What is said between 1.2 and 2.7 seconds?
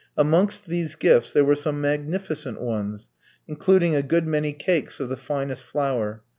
there were some magnificent